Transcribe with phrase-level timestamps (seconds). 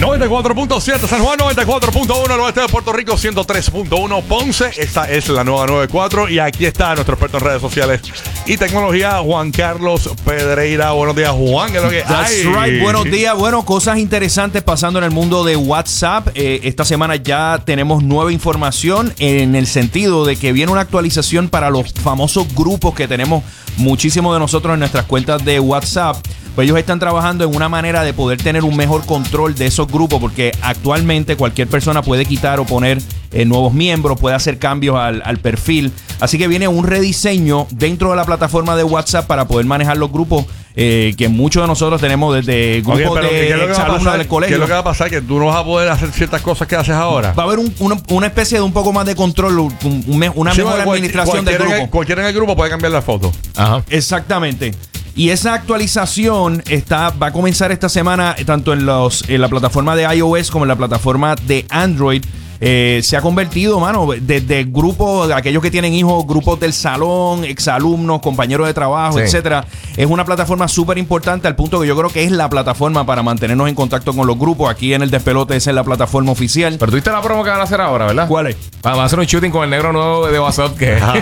[0.00, 4.70] 94.7 San Juan, 94.1 al oeste de Puerto Rico, 103.1 Ponce.
[4.78, 8.00] Esta es la nueva 94 y aquí está nuestro experto en redes sociales
[8.46, 10.92] y tecnología, Juan Carlos Pedreira.
[10.92, 11.70] Buenos días, Juan.
[11.70, 12.42] ¿Qué es lo que That's hay?
[12.44, 12.82] right.
[12.82, 13.36] Buenos días.
[13.36, 16.28] Bueno, cosas interesantes pasando en el mundo de WhatsApp.
[16.34, 21.50] Eh, esta semana ya tenemos nueva información en el sentido de que viene una actualización
[21.50, 23.44] para los famosos grupos que tenemos
[23.76, 26.16] muchísimos de nosotros en nuestras cuentas de WhatsApp.
[26.60, 29.88] Pues ellos están trabajando en una manera de poder tener un mejor control de esos
[29.88, 32.98] grupos porque actualmente cualquier persona puede quitar o poner
[33.32, 35.90] eh, nuevos miembros, puede hacer cambios al, al perfil.
[36.20, 40.12] Así que viene un rediseño dentro de la plataforma de WhatsApp para poder manejar los
[40.12, 40.44] grupos
[40.76, 44.12] eh, que muchos de nosotros tenemos desde grupos ¿qué lo de exalumnos pasar?
[44.18, 44.56] del ¿Qué colegio.
[44.56, 45.08] es lo que va a pasar?
[45.08, 47.32] Que tú no vas a poder hacer ciertas cosas que haces ahora.
[47.32, 49.74] Va a haber un- una, una especie de un poco más de control, un-
[50.06, 51.90] un me- una Sí, mejor cual- administración del cualquiera en el- grupo.
[51.90, 53.32] Cualquiera en el grupo puede cambiar la foto.
[53.56, 53.82] Ajá.
[53.88, 54.74] Exactamente.
[55.16, 59.48] Y esa actualización está, va a comenzar esta semana eh, tanto en, los, en la
[59.48, 62.24] plataforma de iOS como en la plataforma de Android.
[62.62, 67.42] Eh, se ha convertido, mano, desde grupos, de aquellos que tienen hijos, grupos del salón,
[67.46, 69.24] exalumnos, compañeros de trabajo, Sí.
[69.24, 69.64] etcétera.
[69.96, 73.22] Es una plataforma súper importante al punto que yo creo que es la plataforma para
[73.22, 74.68] mantenernos en contacto con los grupos.
[74.70, 76.76] Aquí en el despelote esa es la plataforma oficial.
[76.78, 78.28] Pero tuviste la promo que van a hacer ahora, ¿verdad?
[78.28, 78.56] ¿Cuál es?
[78.84, 81.14] Va va a hacer un shooting con el negro nuevo de WhatsApp que va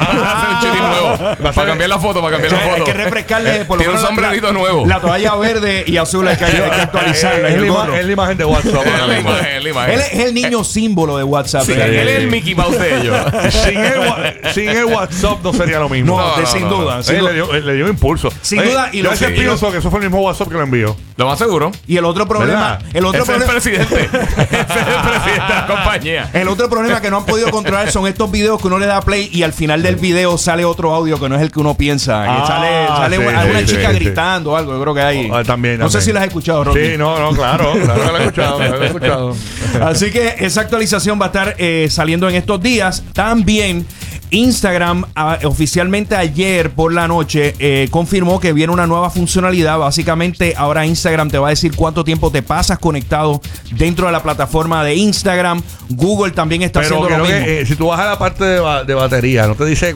[1.18, 2.84] Para cambiar la foto, para cambiar la Hay foto.
[2.84, 4.86] que refrescarle por lo Tiene un menos la- sombrerito nuevo.
[4.86, 7.48] La toalla verde y azul hay que, hay que actualizarla.
[7.48, 7.94] Es el la, ima- gorro.
[7.96, 8.86] es la imagen de WhatsApp.
[8.98, 9.94] Es la imagen, es la imagen.
[9.94, 11.68] Él es el niño símbolo de WhatsApp.
[11.68, 13.16] Él es el Mickey Mouse de ellos.
[13.64, 16.18] sin, el, wa- sin el WhatsApp no sería lo mismo.
[16.18, 16.96] No, No, de- no, sin no, duda.
[16.96, 17.02] no.
[17.02, 17.30] sin duda.
[17.30, 18.30] le, dio, él le dio impulso.
[18.42, 20.20] Sin Oye, duda, y yo lo a veces que- pienso que eso fue el mismo
[20.22, 20.96] WhatsApp que lo envió.
[21.16, 21.72] Lo más seguro.
[21.86, 22.82] Y el otro problema, ¿Verdad?
[22.94, 23.94] el otro Ese es el problema, presidente.
[24.04, 26.30] Ese es el presidente de la compañía.
[26.32, 29.00] el otro problema que no han podido controlar son estos videos que uno le da
[29.00, 31.74] play y al final del video sale otro audio que no es el que uno
[31.74, 32.24] piensa.
[32.24, 34.72] que Ah, sale sale sí, una, sí, una sí, chica gritando o algo.
[34.72, 35.30] Yo creo que hay.
[35.32, 36.78] Ah, también, No sé si las has escuchado, Rocky.
[36.84, 37.72] Sí, no, no, claro.
[37.72, 38.58] Claro que lo he escuchado.
[38.58, 39.36] Lo he escuchado.
[39.82, 43.02] Así que esa actualización va a estar eh, saliendo en estos días.
[43.12, 43.86] También
[44.30, 45.04] Instagram
[45.44, 49.78] oficialmente ayer por la noche eh, confirmó que viene una nueva funcionalidad.
[49.78, 53.40] Básicamente ahora Instagram te va a decir cuánto tiempo te pasas conectado
[53.72, 55.62] dentro de la plataforma de Instagram.
[55.90, 57.44] Google también está Pero haciendo lo mismo.
[57.44, 59.94] que eh, si tú vas a la parte de, ba- de batería, no te dice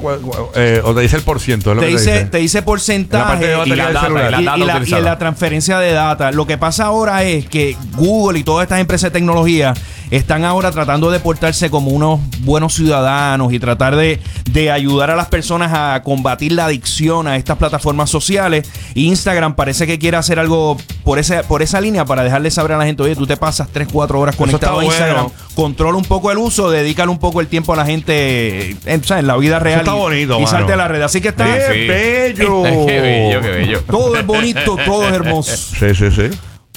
[0.54, 1.70] eh, o te dice el por ciento.
[1.70, 5.18] es lo te que dice, te dice la porcentaje la data, la la, y la
[5.18, 6.30] transferencia de data.
[6.32, 9.74] Lo que pasa ahora es que Google y todas estas empresas de tecnología
[10.12, 15.16] están ahora tratando de portarse como unos buenos ciudadanos y tratar de, de ayudar a
[15.16, 18.68] las personas a combatir la adicción a estas plataformas sociales.
[18.94, 22.76] Instagram parece que quiere hacer algo por, ese, por esa línea para dejarle saber a
[22.76, 25.32] la gente, oye, tú te pasas 3, 4 horas conectado a Instagram, bueno.
[25.54, 29.26] controla un poco el uso, dedícale un poco el tiempo a la gente en, en
[29.26, 31.00] la vida real está bonito, y, salte a la red.
[31.00, 31.44] Así que está...
[31.44, 31.88] ¡Qué Sí.
[31.88, 32.62] bello!
[32.86, 33.82] Qué bello, qué bello.
[33.82, 35.56] Todo es bonito, todo es hermoso.
[35.56, 36.30] Sí, sí, sí.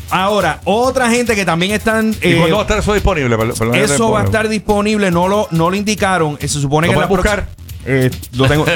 [0.09, 2.15] Ahora, otra gente que también están.
[2.21, 3.37] ¿Y eh, cuándo va a estar eso disponible?
[3.37, 6.37] Perdón, eso va a estar disponible, no lo, no lo indicaron.
[6.39, 7.47] eh, Se supone ¿Lo que prox- buscar?
[7.85, 8.65] Eh, lo tengo.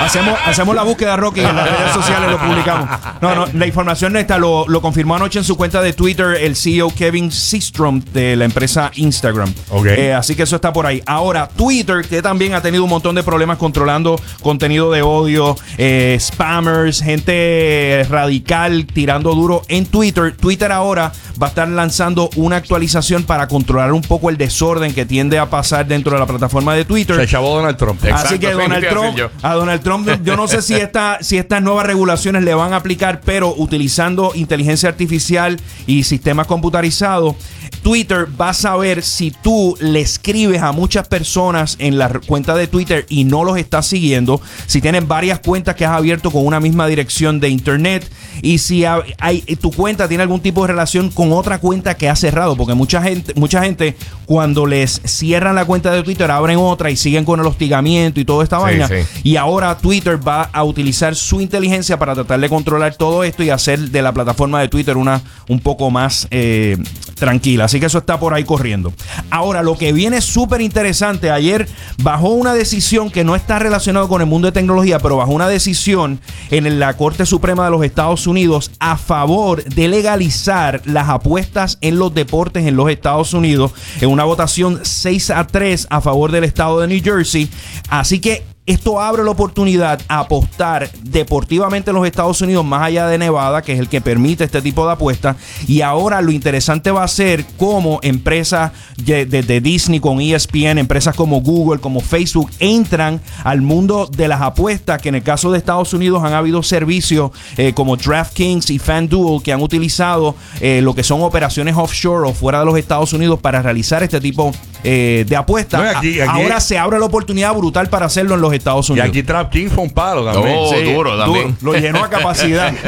[0.00, 2.88] hacemos, hacemos la búsqueda, Rocky, en las redes sociales lo publicamos.
[3.20, 6.36] No, no, la información no está, lo, lo confirmó anoche en su cuenta de Twitter
[6.40, 9.52] el CEO Kevin Systrom de la empresa Instagram.
[9.70, 9.86] Ok.
[9.86, 11.02] Eh, así que eso está por ahí.
[11.06, 16.16] Ahora, Twitter, que también ha tenido un montón de problemas controlando contenido de odio, eh,
[16.20, 20.36] spammers, gente radical tirando duro en Twitter.
[20.36, 25.06] Twitter ahora va a estar lanzando una actualización para controlar un poco el desorden que
[25.06, 27.16] tiende a pasar dentro de la plataforma de Twitter.
[27.16, 28.04] Se chavó Donald Trump.
[28.04, 31.62] Exacto, Así que Donald Trump, a Donald Trump, yo no sé si, esta, si estas
[31.62, 37.36] nuevas regulaciones le van a aplicar, pero utilizando inteligencia artificial y sistemas computarizados,
[37.82, 42.66] Twitter va a saber si tú le escribes a muchas personas en la cuenta de
[42.66, 46.60] Twitter y no los estás siguiendo, si tienes varias cuentas que has abierto con una
[46.60, 48.10] misma dirección de internet
[48.42, 52.08] y si ha- hay, tu cuenta tiene algún tipo de relación con otra cuenta que
[52.08, 56.56] ha cerrado, porque mucha gente, mucha gente cuando les cierran la cuenta de Twitter abren
[56.58, 58.88] otra y siguen con el hostigamiento y toda esta vaina.
[58.88, 58.94] sí.
[59.24, 63.50] Y ahora Twitter va a utilizar su inteligencia para tratar de controlar todo esto y
[63.50, 66.76] hacer de la plataforma de Twitter una un poco más eh,
[67.14, 67.64] tranquila.
[67.64, 68.92] Así que eso está por ahí corriendo.
[69.30, 71.68] Ahora, lo que viene súper interesante, ayer
[72.02, 75.48] bajó una decisión que no está relacionada con el mundo de tecnología, pero bajó una
[75.48, 81.78] decisión en la Corte Suprema de los Estados Unidos a favor de legalizar las apuestas
[81.80, 86.32] en los deportes en los Estados Unidos en una votación 6 a 3 a favor
[86.32, 87.48] del estado de New Jersey.
[87.88, 93.06] Así que esto abre la oportunidad a apostar deportivamente en los Estados Unidos más allá
[93.06, 95.36] de Nevada, que es el que permite este tipo de apuestas.
[95.68, 100.78] Y ahora lo interesante va a ser cómo empresas de, de- de Disney con ESPN,
[100.78, 105.52] empresas como Google, como Facebook, entran al mundo de las apuestas, que en el caso
[105.52, 110.80] de Estados Unidos han habido servicios eh, como DraftKings y FanDuel que han utilizado eh,
[110.82, 114.52] lo que son operaciones offshore o fuera de los Estados Unidos para realizar este tipo
[114.84, 115.80] eh, de apuestas.
[115.80, 118.52] No, y aquí- A- aquí- ahora se abre la oportunidad brutal para hacerlo en los
[118.52, 119.08] Estados Y Unidos.
[119.08, 120.56] aquí Trap King fue un palo también.
[120.58, 121.56] Oh, Sí, duro también.
[121.62, 122.72] Lo llenó a capacidad.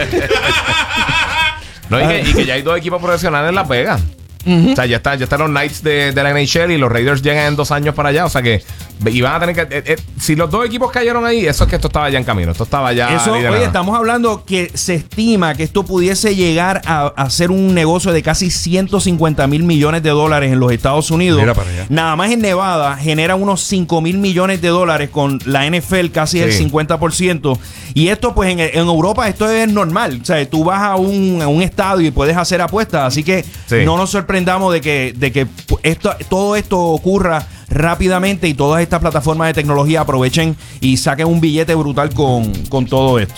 [1.89, 4.03] No, y, que, y que ya hay dos equipos profesionales en Las Vegas.
[4.47, 7.21] O sea, ya, está, ya están los Knights de, de la NHL y los Raiders
[7.23, 8.25] llegan en dos años para allá.
[8.25, 8.63] O sea que
[9.05, 9.77] y van a tener que.
[9.77, 12.25] eh, eh, si los dos equipos cayeron ahí, eso es que esto estaba ya en
[12.25, 12.53] camino.
[12.53, 13.15] Esto estaba ya.
[13.15, 17.75] Eso, oye, estamos hablando que se estima que esto pudiese llegar a, a ser un
[17.75, 21.41] negocio de casi 150 mil millones de dólares en los Estados Unidos.
[21.41, 21.87] Mira para allá.
[21.89, 26.41] Nada más en Nevada genera unos 5 mil millones de dólares con la NFL casi
[26.41, 26.65] el Sí.
[26.71, 27.59] 50%.
[27.95, 30.19] Y esto, pues en, en Europa, esto es normal.
[30.23, 33.05] O sea, tú vas a un, a un estadio y puedes hacer apuestas.
[33.05, 33.77] Así que Sí.
[33.85, 35.47] no nos sorprendamos de que, de que
[35.83, 41.41] esto, todo esto ocurra rápidamente y todas estas plataformas de tecnología aprovechen y saquen un
[41.41, 43.35] billete brutal con, con todo esto.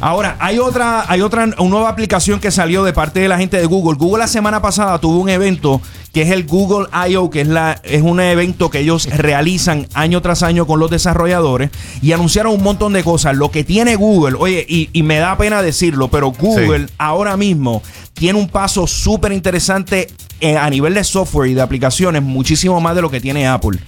[0.00, 3.56] Ahora, hay otra, hay otra una nueva aplicación que salió de parte de la gente
[3.56, 3.96] de Google.
[3.98, 5.80] Google la semana pasada tuvo un evento
[6.12, 10.22] que es el Google I.O., que es, la, es un evento que ellos realizan año
[10.22, 11.70] tras año con los desarrolladores
[12.00, 13.36] y anunciaron un montón de cosas.
[13.36, 17.82] Lo que tiene Google, oye, y, y me da pena decirlo, pero Google ahora mismo
[18.18, 20.08] tiene un paso súper interesante
[20.40, 23.78] eh, a nivel de software y de aplicaciones, muchísimo más de lo que tiene Apple.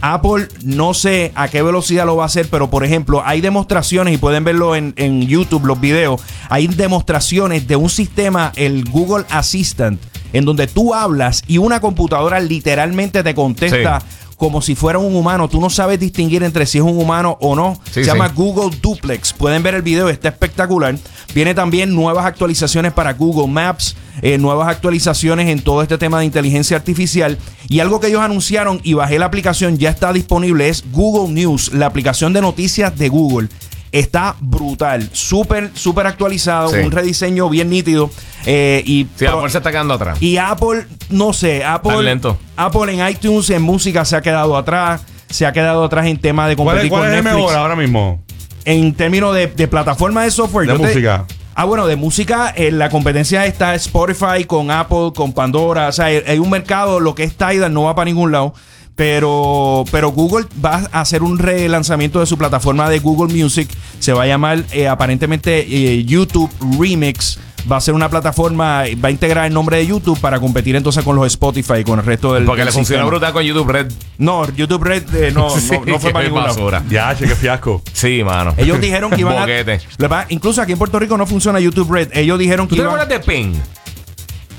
[0.00, 4.14] Apple no sé a qué velocidad lo va a hacer, pero por ejemplo, hay demostraciones,
[4.14, 9.24] y pueden verlo en, en YouTube, los videos, hay demostraciones de un sistema, el Google
[9.30, 10.00] Assistant,
[10.32, 14.02] en donde tú hablas y una computadora literalmente te contesta.
[14.38, 17.54] Como si fuera un humano, tú no sabes distinguir entre si es un humano o
[17.56, 17.78] no.
[17.86, 18.06] Sí, Se sí.
[18.06, 19.32] llama Google Duplex.
[19.32, 20.96] Pueden ver el video, está espectacular.
[21.34, 26.24] Viene también nuevas actualizaciones para Google Maps, eh, nuevas actualizaciones en todo este tema de
[26.24, 27.36] inteligencia artificial.
[27.68, 31.72] Y algo que ellos anunciaron y bajé la aplicación, ya está disponible, es Google News,
[31.74, 33.48] la aplicación de noticias de Google.
[33.92, 36.76] Está brutal, súper, súper actualizado, Sí.
[36.78, 38.10] un rediseño bien nítido.
[38.46, 40.16] eh, y Sí, Apple se está quedando atrás.
[40.22, 42.38] y Apple, no sé, Apple, lento.
[42.56, 46.46] Apple en iTunes, en música se ha quedado atrás, se ha quedado atrás en tema
[46.48, 47.42] de ¿Cuál es, competir cuál con es el Netflix.
[47.44, 48.22] mejor ahora mismo?
[48.64, 50.66] En términos de, de plataforma de software.
[50.66, 51.24] De yo te- música.
[51.54, 55.88] ah, bueno, de música, eh, la competencia está Spotify con Apple, con Pandora.
[55.88, 58.54] O sea, hay, hay un mercado, lo que es Tidal no va para ningún lado.
[58.98, 63.70] Pero, pero Google va a hacer un relanzamiento de su plataforma de Google Music.
[64.00, 66.50] Se va a llamar eh, aparentemente eh, YouTube
[66.80, 67.38] Remix.
[67.70, 71.04] Va a ser una plataforma, va a integrar el nombre de YouTube para competir entonces
[71.04, 72.44] con los Spotify y con el resto del.
[72.44, 73.92] Porque del le funciona brutal con YouTube Red.
[74.18, 76.54] No, YouTube Red eh, no, no, Sí, no fue para ningún lado.
[76.54, 76.82] basura.
[76.90, 77.80] Ya, che, qué fiasco.
[77.92, 78.52] Sí, mano.
[78.56, 80.26] Ellos dijeron que iban a.
[80.30, 82.08] Incluso aquí en Puerto Rico no funciona YouTube Red.
[82.14, 82.94] Ellos dijeron ¿Tú que te iban.
[83.00, 83.54] acuerdas de Ping?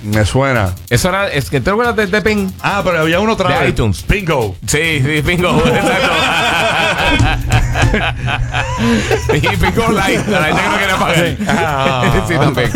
[0.04, 0.74] Me suena.
[0.90, 1.28] Eso era.
[1.30, 2.50] Es que ¿Te acuerdas de, de Ping?
[2.62, 3.70] Ah, pero había uno otra De vez.
[3.70, 4.06] iTunes.
[4.08, 4.56] Bingo.
[4.66, 5.50] Sí, sí, Pingo.
[5.66, 6.10] Exacto.
[9.34, 9.40] y
[9.94, 10.28] Light.
[10.28, 11.36] La gente que no quiere pagar.
[11.48, 12.24] Ah.
[12.28, 12.72] sí, también.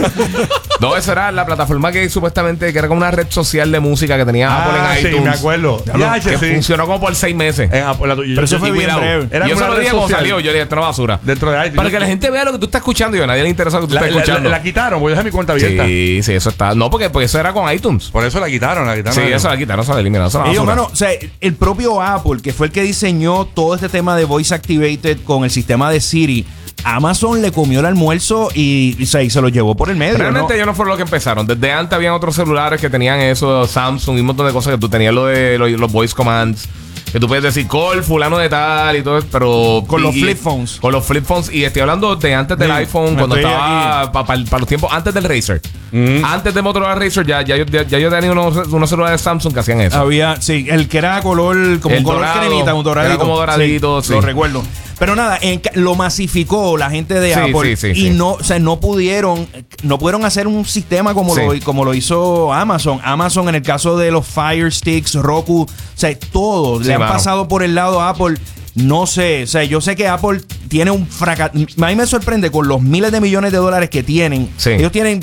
[0.79, 4.17] No, eso era la plataforma que supuestamente que era como una red social de música
[4.17, 5.23] que tenía Apple Ah, en sí, iTunes.
[5.25, 5.83] me acuerdo.
[5.97, 6.51] Ya, que sí.
[6.53, 7.69] funcionó como por seis meses.
[7.71, 9.27] En Apple, la- Pero eso fue bien breve.
[9.31, 10.19] Era y yo una red dije cuando social.
[10.19, 10.39] salió.
[10.39, 11.19] Yo le dije, esto es una basura.
[11.21, 11.75] Dentro de iTunes.
[11.75, 13.77] Para que la gente vea lo que tú estás escuchando y a nadie le interesa
[13.77, 14.49] lo que tú La, estás la- escuchando.
[14.49, 15.85] la quitaron, voy a dejar mi cuenta abierta.
[15.85, 16.73] sí, sí, eso está.
[16.75, 18.09] No, porque, porque eso era con iTunes.
[18.09, 19.13] Por eso la quitaron, la quitaron.
[19.13, 20.27] Sí, eso la quitaron, eso la eliminaron.
[20.27, 20.75] Eso Ellos, basura.
[20.75, 24.22] mano, o sea, el propio Apple, que fue el que diseñó todo este tema de
[24.25, 26.45] voice activated con el sistema de Siri,
[26.83, 30.17] Amazon le comió el almuerzo y, y se, y se lo llevó por el medio.
[30.17, 30.53] Realmente ¿no?
[30.55, 31.47] ellos no fueron los que empezaron.
[31.47, 34.79] Desde antes habían otros celulares que tenían eso, Samsung y un montón de cosas que
[34.79, 36.67] tú tenías lo de lo- los voice commands.
[37.13, 39.83] Que tú puedes decir call, fulano de tal y todo pero.
[39.85, 40.79] Con los flip phones.
[40.81, 41.53] Con los flip phones.
[41.53, 44.11] Y estoy hablando de antes del Sí, iPhone, cuando estaba.
[44.11, 45.61] Para los tiempos antes del Razer.
[45.91, 46.25] Mm.
[46.25, 49.23] Antes de Motorola Razer, ya, ya, yo, ya, ya yo tenía unos, unos celulares de
[49.23, 49.95] Samsung que hacían eso.
[49.95, 53.13] Había, sí, el que era color, como El un color dorado, cremita, un doradito.
[53.13, 54.11] era como doradito, sí.
[54.13, 54.63] Lo recuerdo.
[55.03, 58.09] Pero nada, en lo masificó la gente de Sí, Apple sí, sí, y sí.
[58.11, 59.45] no, o sea, no pudieron,
[59.81, 63.01] no pudieron hacer un sistema como, lo, como lo hizo Amazon.
[63.03, 67.01] Amazon en el caso de los Fire Sticks, Roku, o sea, todo Sí, le han
[67.01, 67.11] mano.
[67.11, 68.37] pasado por el lado a Apple.
[68.75, 71.51] No sé, o sea, yo sé que Apple tiene un fracaso.
[71.53, 74.49] A mí me sorprende con los miles de millones de dólares que tienen.
[74.55, 74.69] Sí.
[74.69, 75.21] Ellos tienen,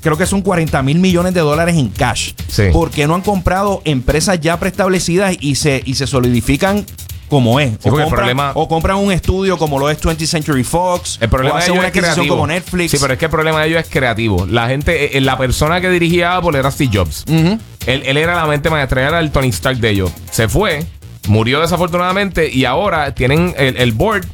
[0.00, 2.32] creo que son 40 mil millones de dólares en cash.
[2.48, 2.64] Sí.
[2.72, 6.86] ¿Por qué no han comprado empresas ya preestablecidas y se, y se solidifican
[7.30, 7.70] como es?
[7.72, 11.16] el compran, problema- o compran un estudio como lo es 20th Century Fox.
[11.22, 12.34] El problema o de hacen ellos una es creativo.
[12.34, 12.90] como Netflix.
[12.90, 14.44] Sí, pero es que el problema de ellos es creativo.
[14.46, 17.24] La gente, eh, la persona que dirigía Apple era Steve Jobs.
[17.28, 20.10] él, él era la mente maestra, era el Tony Stark de ellos.
[20.30, 20.84] Se fue
[21.28, 24.24] Murió desafortunadamente y ahora tienen el, el board.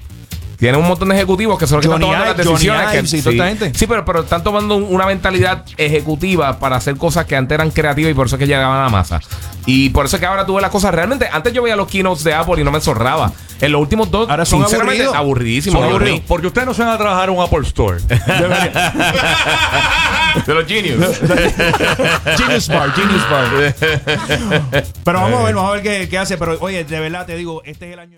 [0.59, 2.91] Tienen un montón de ejecutivos que son los que están tomando las Ive, Johnny decisiones.
[3.23, 3.79] que- gente.
[3.79, 7.71] Sí, pero, pero están tomando un- una mentalidad ejecutiva para hacer cosas que antes eran
[7.71, 9.21] creativas y por eso es que llegaban a la masa.
[9.67, 11.29] Y por eso es que ahora tuve las cosas realmente.
[11.31, 13.33] Antes yo veía los keynotes de Apple y no me zorraba.
[13.61, 15.17] En los últimos dos, Ahora son sinceramente, aburridos.
[15.17, 15.81] aburridísimos.
[15.81, 16.09] Son aburridos.
[16.11, 17.99] aburridos, Porque ustedes no se van a trabajar en un Apple Store.
[20.47, 21.19] de los genius.
[22.37, 23.47] Genius Bar, Genius Bar.
[25.05, 26.37] Pero vamos a ver, vamos a ver qué, qué hace.
[26.37, 28.15] Pero oye, de verdad te digo, este es el año.